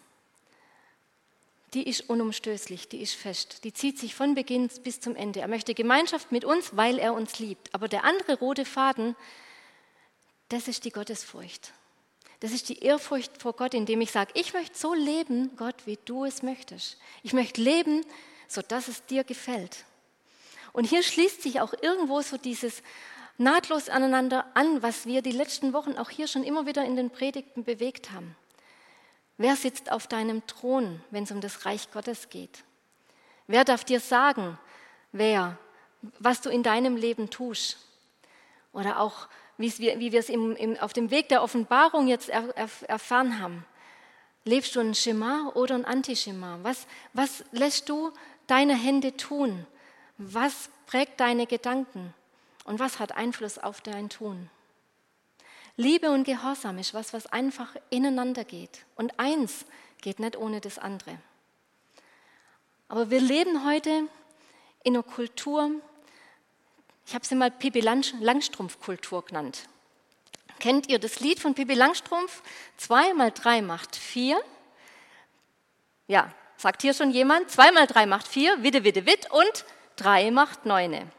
[1.74, 3.64] die ist unumstößlich, die ist fest.
[3.64, 5.40] Die zieht sich von Beginn bis zum Ende.
[5.40, 7.74] Er möchte Gemeinschaft mit uns, weil er uns liebt.
[7.74, 9.16] Aber der andere rote Faden,
[10.50, 11.72] das ist die Gottesfurcht.
[12.40, 15.98] Das ist die Ehrfurcht vor Gott, indem ich sage, ich möchte so leben, Gott, wie
[16.04, 16.98] du es möchtest.
[17.22, 18.04] Ich möchte leben,
[18.48, 19.84] sodass es dir gefällt.
[20.72, 22.82] Und hier schließt sich auch irgendwo so dieses
[23.38, 27.10] nahtlos aneinander an, was wir die letzten Wochen auch hier schon immer wieder in den
[27.10, 28.36] Predigten bewegt haben.
[29.42, 32.62] Wer sitzt auf deinem Thron, wenn es um das Reich Gottes geht?
[33.48, 34.56] Wer darf dir sagen,
[35.10, 35.58] wer,
[36.20, 37.76] was du in deinem Leben tust?
[38.72, 39.26] Oder auch,
[39.56, 43.66] wie wir es im, im, auf dem Weg der Offenbarung jetzt er, er, erfahren haben.
[44.44, 46.60] Lebst du ein Schema oder ein Antischema?
[46.62, 48.12] Was, was lässt du
[48.46, 49.66] deine Hände tun?
[50.18, 52.14] Was prägt deine Gedanken?
[52.62, 54.50] Und was hat Einfluss auf dein Tun?
[55.76, 58.84] Liebe und Gehorsam ist was, was einfach ineinander geht.
[58.94, 59.64] Und eins
[60.00, 61.18] geht nicht ohne das andere.
[62.88, 64.08] Aber wir leben heute
[64.82, 65.70] in einer Kultur,
[67.06, 69.68] ich habe sie mal Pippi Langstrumpf-Kultur genannt.
[70.60, 72.42] Kennt ihr das Lied von Pippi Langstrumpf?
[72.76, 74.40] Zwei mal drei macht vier.
[76.06, 77.50] Ja, sagt hier schon jemand.
[77.50, 79.64] Zwei mal drei macht vier, witte, witte, witt und
[79.96, 81.10] drei macht neune.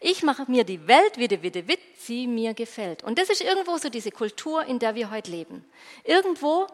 [0.00, 3.02] Ich mache mir die Welt, witte, witte, witt, sie mir gefällt.
[3.02, 5.64] Und das ist irgendwo so diese Kultur, in der wir heute leben.
[6.04, 6.66] Irgendwo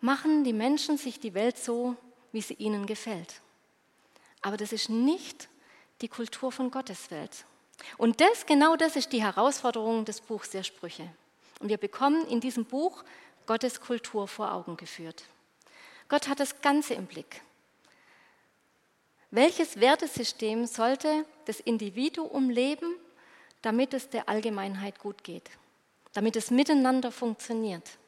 [0.00, 1.96] machen die Menschen sich die Welt so,
[2.32, 3.40] wie sie ihnen gefällt.
[4.40, 5.48] Aber das ist nicht
[6.00, 7.44] die Kultur von Gottes Welt.
[7.98, 11.08] Und das, genau das ist die Herausforderung des Buchs der Sprüche.
[11.60, 13.04] Und wir bekommen in diesem Buch
[13.46, 15.24] Gottes Kultur vor Augen geführt.
[16.08, 17.42] Gott hat das Ganze im Blick.
[19.34, 22.94] Welches Wertesystem sollte das Individuum leben,
[23.62, 25.50] damit es der Allgemeinheit gut geht,
[26.12, 27.98] damit es miteinander funktioniert?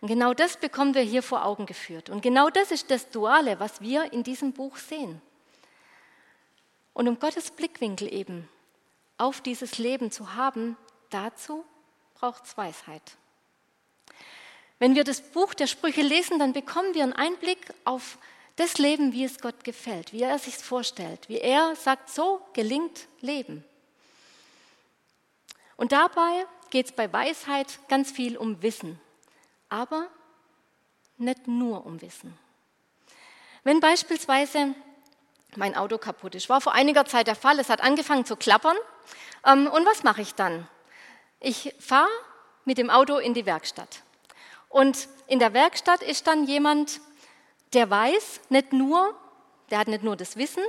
[0.00, 2.08] Und genau das bekommen wir hier vor Augen geführt.
[2.08, 5.20] Und genau das ist das Duale, was wir in diesem Buch sehen.
[6.92, 8.48] Und um Gottes Blickwinkel eben
[9.18, 10.76] auf dieses Leben zu haben,
[11.10, 11.64] dazu
[12.14, 13.16] braucht es Weisheit.
[14.78, 18.18] Wenn wir das Buch der Sprüche lesen, dann bekommen wir einen Einblick auf
[18.56, 23.08] das Leben, wie es Gott gefällt, wie er sich vorstellt, wie er sagt, so gelingt
[23.20, 23.64] Leben.
[25.76, 29.00] Und dabei geht es bei Weisheit ganz viel um Wissen,
[29.68, 30.08] aber
[31.16, 32.38] nicht nur um Wissen.
[33.64, 34.74] Wenn beispielsweise
[35.56, 38.76] mein Auto kaputt ist, war vor einiger Zeit der Fall, es hat angefangen zu klappern.
[39.46, 40.68] Ähm, und was mache ich dann?
[41.40, 42.08] Ich fahre
[42.64, 44.02] mit dem Auto in die Werkstatt.
[44.68, 47.00] Und in der Werkstatt ist dann jemand,
[47.74, 49.14] der weiß nicht nur,
[49.70, 50.62] der hat nicht nur das Wissen,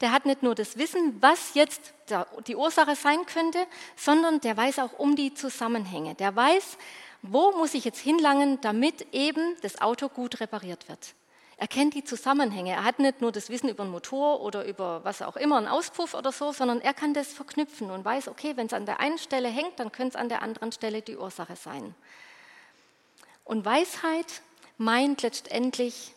[0.00, 1.92] der hat nicht nur das Wissen, was jetzt
[2.46, 3.58] die Ursache sein könnte,
[3.96, 6.14] sondern der weiß auch um die Zusammenhänge.
[6.14, 6.78] Der weiß,
[7.22, 11.14] wo muss ich jetzt hinlangen, damit eben das Auto gut repariert wird.
[11.56, 12.70] Er kennt die Zusammenhänge.
[12.70, 15.66] Er hat nicht nur das Wissen über einen Motor oder über was auch immer, einen
[15.66, 19.00] Auspuff oder so, sondern er kann das verknüpfen und weiß, okay, wenn es an der
[19.00, 21.96] einen Stelle hängt, dann könnte es an der anderen Stelle die Ursache sein.
[23.44, 24.42] Und Weisheit
[24.76, 26.14] meint letztendlich,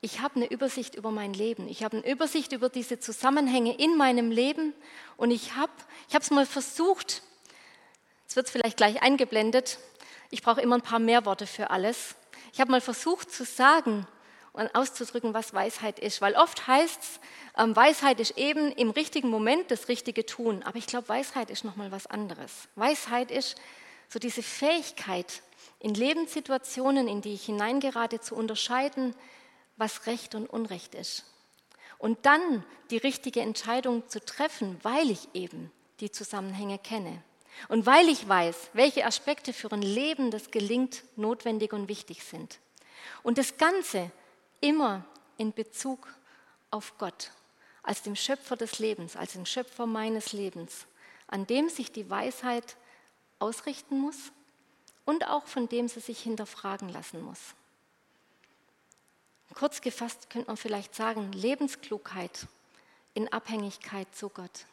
[0.00, 1.68] ich habe eine Übersicht über mein Leben.
[1.68, 4.72] Ich habe eine Übersicht über diese Zusammenhänge in meinem Leben.
[5.16, 5.72] Und ich habe
[6.08, 7.22] ich es mal versucht,
[8.22, 9.78] jetzt wird es vielleicht gleich eingeblendet,
[10.30, 12.14] ich brauche immer ein paar mehr Worte für alles.
[12.52, 14.06] Ich habe mal versucht zu sagen
[14.52, 16.20] und auszudrücken, was Weisheit ist.
[16.20, 17.20] Weil oft heißt es,
[17.56, 20.62] ähm, Weisheit ist eben im richtigen Moment das Richtige tun.
[20.64, 22.68] Aber ich glaube, Weisheit ist nochmal was anderes.
[22.74, 23.56] Weisheit ist
[24.08, 25.42] so diese Fähigkeit,
[25.80, 29.14] in Lebenssituationen, in die ich hineingerate, zu unterscheiden,
[29.78, 31.24] was Recht und Unrecht ist.
[31.98, 37.22] Und dann die richtige Entscheidung zu treffen, weil ich eben die Zusammenhänge kenne.
[37.68, 42.60] Und weil ich weiß, welche Aspekte für ein Leben, das gelingt, notwendig und wichtig sind.
[43.22, 44.12] Und das Ganze
[44.60, 45.04] immer
[45.38, 46.08] in Bezug
[46.70, 47.32] auf Gott,
[47.82, 50.86] als dem Schöpfer des Lebens, als dem Schöpfer meines Lebens,
[51.26, 52.76] an dem sich die Weisheit
[53.38, 54.16] ausrichten muss
[55.04, 57.54] und auch von dem sie sich hinterfragen lassen muss.
[59.54, 62.46] Kurz gefasst könnte man vielleicht sagen, Lebensklugheit
[63.14, 64.66] in Abhängigkeit zu Gott.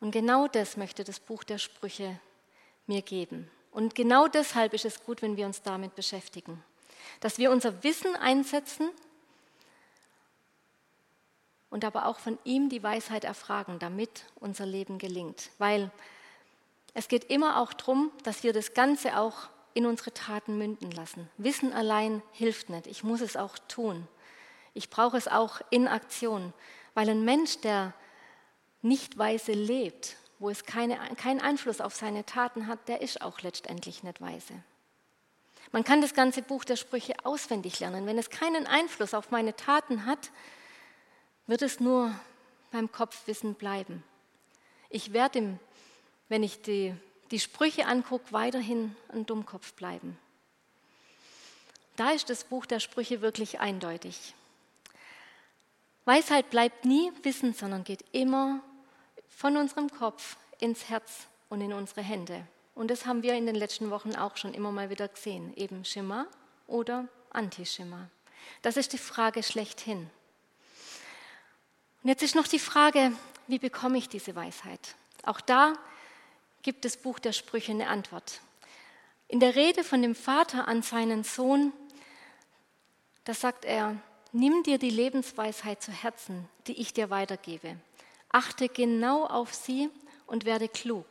[0.00, 2.18] Und genau das möchte das Buch der Sprüche
[2.86, 3.48] mir geben.
[3.70, 6.62] Und genau deshalb ist es gut, wenn wir uns damit beschäftigen.
[7.20, 8.90] Dass wir unser Wissen einsetzen
[11.70, 15.50] und aber auch von ihm die Weisheit erfragen, damit unser Leben gelingt.
[15.58, 15.90] Weil
[16.94, 21.28] es geht immer auch darum, dass wir das Ganze auch in unsere Taten münden lassen.
[21.36, 22.86] Wissen allein hilft nicht.
[22.86, 24.06] Ich muss es auch tun.
[24.74, 26.52] Ich brauche es auch in Aktion,
[26.94, 27.94] weil ein Mensch, der
[28.80, 33.40] nicht weise lebt, wo es keine, keinen Einfluss auf seine Taten hat, der ist auch
[33.42, 34.54] letztendlich nicht weise.
[35.70, 38.06] Man kann das ganze Buch der Sprüche auswendig lernen.
[38.06, 40.30] Wenn es keinen Einfluss auf meine Taten hat,
[41.46, 42.14] wird es nur
[42.70, 44.02] beim Kopfwissen bleiben.
[44.90, 45.58] Ich werde,
[46.28, 46.94] wenn ich die
[47.32, 50.18] die Sprüche anguckt, weiterhin ein Dummkopf bleiben.
[51.96, 54.34] Da ist das Buch der Sprüche wirklich eindeutig.
[56.04, 58.60] Weisheit bleibt nie Wissen, sondern geht immer
[59.28, 62.46] von unserem Kopf ins Herz und in unsere Hände.
[62.74, 65.54] Und das haben wir in den letzten Wochen auch schon immer mal wieder gesehen.
[65.56, 66.26] Eben Schema
[66.66, 68.10] oder Antischimmer?
[68.60, 70.10] Das ist die Frage schlechthin.
[72.02, 73.12] Und jetzt ist noch die Frage,
[73.46, 74.96] wie bekomme ich diese Weisheit?
[75.24, 75.74] Auch da
[76.62, 78.40] gibt das Buch der Sprüche eine Antwort.
[79.28, 81.72] In der Rede von dem Vater an seinen Sohn,
[83.24, 83.96] da sagt er,
[84.32, 87.76] nimm dir die Lebensweisheit zu Herzen, die ich dir weitergebe.
[88.30, 89.90] Achte genau auf sie
[90.26, 91.06] und werde klug.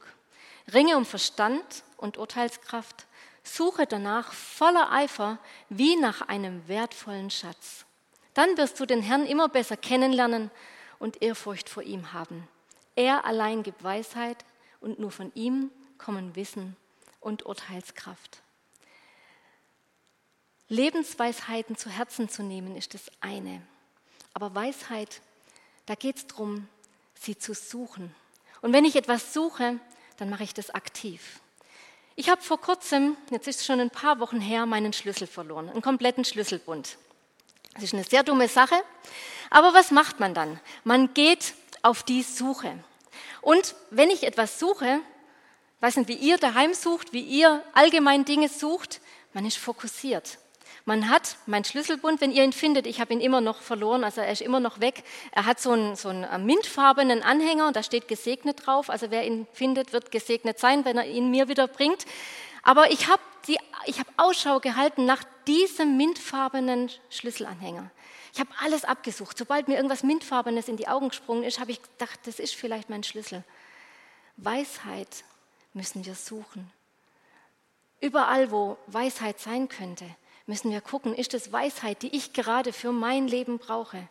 [0.73, 3.05] Ringe um Verstand und Urteilskraft.
[3.43, 7.85] Suche danach voller Eifer wie nach einem wertvollen Schatz.
[8.33, 10.51] Dann wirst du den Herrn immer besser kennenlernen
[10.99, 12.47] und Ehrfurcht vor ihm haben.
[12.95, 14.37] Er allein gibt Weisheit
[14.81, 16.75] und nur von ihm kommen Wissen
[17.19, 18.41] und Urteilskraft.
[20.67, 23.61] Lebensweisheiten zu Herzen zu nehmen, ist das eine.
[24.33, 25.21] Aber Weisheit,
[25.85, 26.67] da geht es darum,
[27.13, 28.15] sie zu suchen.
[28.61, 29.79] Und wenn ich etwas suche,
[30.17, 31.41] dann mache ich das aktiv.
[32.15, 35.69] Ich habe vor kurzem, jetzt ist es schon ein paar Wochen her, meinen Schlüssel verloren,
[35.69, 36.97] einen kompletten Schlüsselbund.
[37.73, 38.75] Das ist eine sehr dumme Sache,
[39.49, 40.59] aber was macht man dann?
[40.83, 42.83] Man geht auf die Suche.
[43.41, 44.99] Und wenn ich etwas suche,
[45.79, 49.01] weiß nicht, wie ihr daheim sucht, wie ihr allgemein Dinge sucht,
[49.33, 50.37] man ist fokussiert.
[50.85, 54.21] Man hat mein Schlüsselbund, wenn ihr ihn findet, ich habe ihn immer noch verloren, also
[54.21, 55.03] er ist immer noch weg.
[55.31, 58.89] Er hat so einen, so einen äh, mintfarbenen Anhänger und da steht gesegnet drauf.
[58.89, 62.05] Also wer ihn findet, wird gesegnet sein, wenn er ihn mir wieder bringt.
[62.63, 67.91] Aber ich habe hab Ausschau gehalten nach diesem mintfarbenen Schlüsselanhänger.
[68.33, 69.37] Ich habe alles abgesucht.
[69.37, 72.89] Sobald mir irgendwas Mintfarbenes in die Augen gesprungen ist, habe ich gedacht, das ist vielleicht
[72.89, 73.43] mein Schlüssel.
[74.37, 75.23] Weisheit
[75.73, 76.71] müssen wir suchen.
[77.99, 80.05] Überall, wo Weisheit sein könnte,
[80.47, 84.07] müssen wir gucken, ist es Weisheit, die ich gerade für mein Leben brauche?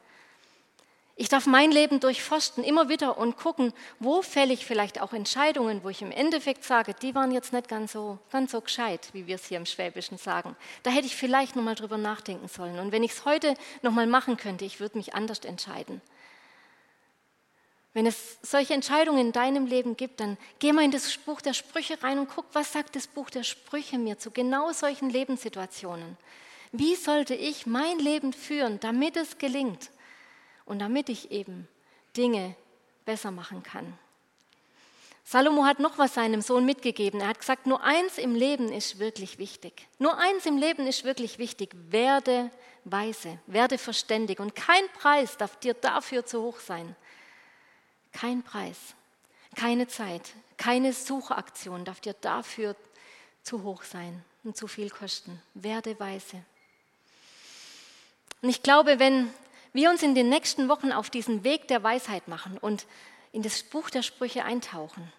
[1.16, 5.84] Ich darf mein Leben durchforsten, immer wieder und gucken, wo fälle ich vielleicht auch Entscheidungen,
[5.84, 9.26] wo ich im Endeffekt sage, die waren jetzt nicht ganz so, ganz so gescheit, wie
[9.26, 10.56] wir es hier im Schwäbischen sagen.
[10.82, 12.78] Da hätte ich vielleicht nochmal drüber nachdenken sollen.
[12.78, 16.00] Und wenn ich es heute nochmal machen könnte, ich würde mich anders entscheiden.
[17.92, 21.54] Wenn es solche Entscheidungen in deinem Leben gibt, dann geh mal in das Buch der
[21.54, 26.16] Sprüche rein und guck, was sagt das Buch der Sprüche mir zu genau solchen Lebenssituationen.
[26.72, 29.90] Wie sollte ich mein Leben führen, damit es gelingt
[30.70, 31.66] und damit ich eben
[32.16, 32.54] Dinge
[33.04, 33.98] besser machen kann?
[35.24, 37.20] Salomo hat noch was seinem Sohn mitgegeben.
[37.20, 39.86] Er hat gesagt, nur eins im Leben ist wirklich wichtig.
[39.98, 41.70] Nur eins im Leben ist wirklich wichtig.
[41.90, 42.50] Werde
[42.84, 46.96] weise, werde verständig und kein Preis darf dir dafür zu hoch sein.
[48.12, 48.76] Kein Preis,
[49.56, 50.22] keine Zeit,
[50.56, 52.74] keine Suchaktion darf dir dafür
[53.42, 55.40] zu hoch sein und zu viel kosten.
[55.54, 56.42] Werde weise.
[58.42, 59.32] Und ich glaube, wenn
[59.72, 62.86] wir uns in den nächsten Wochen auf diesen Weg der Weisheit machen und
[63.32, 65.12] in das Buch der Sprüche eintauchen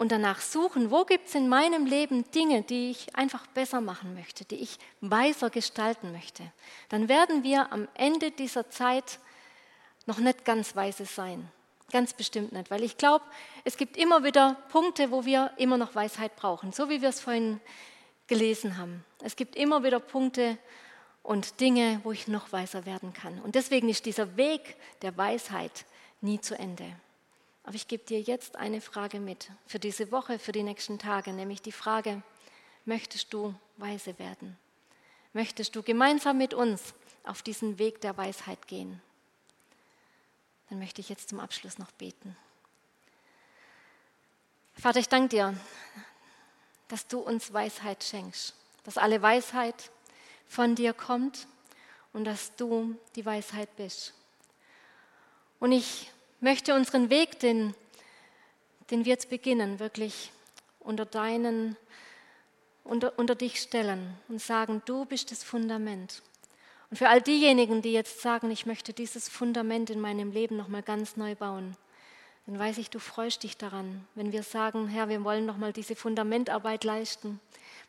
[0.00, 4.14] und danach suchen, wo gibt es in meinem Leben Dinge, die ich einfach besser machen
[4.14, 6.42] möchte, die ich weiser gestalten möchte,
[6.88, 9.18] dann werden wir am Ende dieser Zeit
[10.06, 11.50] noch nicht ganz weise sein.
[11.92, 13.24] Ganz bestimmt nicht, weil ich glaube,
[13.64, 17.20] es gibt immer wieder Punkte, wo wir immer noch Weisheit brauchen, so wie wir es
[17.20, 17.60] vorhin
[18.26, 19.04] gelesen haben.
[19.22, 20.56] Es gibt immer wieder Punkte
[21.22, 23.40] und Dinge, wo ich noch weiser werden kann.
[23.40, 25.84] Und deswegen ist dieser Weg der Weisheit
[26.20, 26.84] nie zu Ende.
[27.62, 31.32] Aber ich gebe dir jetzt eine Frage mit für diese Woche, für die nächsten Tage,
[31.32, 32.22] nämlich die Frage,
[32.84, 34.56] möchtest du weise werden?
[35.32, 39.00] Möchtest du gemeinsam mit uns auf diesen Weg der Weisheit gehen?
[40.70, 42.36] dann möchte ich jetzt zum Abschluss noch beten.
[44.74, 45.56] Vater, ich danke dir,
[46.88, 48.54] dass du uns Weisheit schenkst,
[48.84, 49.90] dass alle Weisheit
[50.50, 51.46] von dir kommt
[52.12, 54.12] und dass du die Weisheit bist.
[55.60, 56.10] Und ich
[56.40, 57.72] möchte unseren Weg, den,
[58.90, 60.32] den wir jetzt beginnen, wirklich
[60.80, 61.76] unter deinen,
[62.82, 66.20] unter, unter dich stellen und sagen, du bist das Fundament.
[66.90, 70.82] Und für all diejenigen, die jetzt sagen, ich möchte dieses Fundament in meinem Leben nochmal
[70.82, 71.76] ganz neu bauen,
[72.46, 75.94] dann weiß ich, du freust dich daran, wenn wir sagen, Herr, wir wollen nochmal diese
[75.94, 77.38] Fundamentarbeit leisten,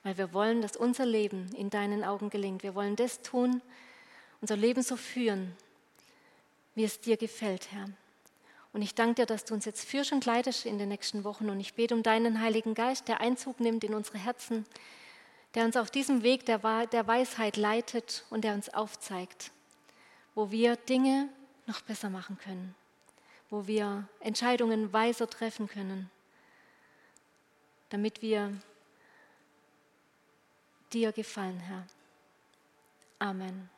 [0.04, 2.64] weil wir wollen, dass unser Leben in deinen Augen gelingt.
[2.64, 3.62] Wir wollen das tun,
[4.42, 5.56] unser Leben so führen,
[6.76, 7.90] wie es dir gefällt, Herr.
[8.74, 11.50] Und ich danke dir, dass du uns jetzt führst und leitest in den nächsten Wochen.
[11.50, 14.66] Und ich bete um deinen Heiligen Geist, der Einzug nimmt in unsere Herzen,
[15.54, 19.52] der uns auf diesem Weg der, Weisheit leitet und der uns aufzeigt,
[20.34, 21.28] wo wir Dinge
[21.68, 22.74] noch besser machen können,
[23.50, 26.10] wo wir Entscheidungen weiser treffen können,
[27.90, 28.54] damit wir
[30.94, 31.86] dir gefallen, Herr.
[33.20, 33.70] Amen.